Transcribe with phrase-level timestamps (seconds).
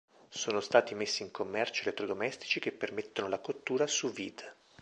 [0.29, 4.55] Sono stati messi in commercio elettrodomestici che permettono la cottura sous-vide.